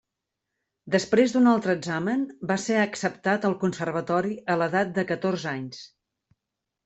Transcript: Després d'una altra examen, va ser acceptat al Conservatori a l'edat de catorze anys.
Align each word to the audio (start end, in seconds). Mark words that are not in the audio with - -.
Després 0.93 1.33
d'una 1.33 1.51
altra 1.57 1.73
examen, 1.79 2.23
va 2.51 2.57
ser 2.63 2.79
acceptat 2.85 3.45
al 3.49 3.55
Conservatori 3.65 4.33
a 4.53 4.55
l'edat 4.61 4.95
de 4.95 5.03
catorze 5.11 5.53
anys. 5.55 5.85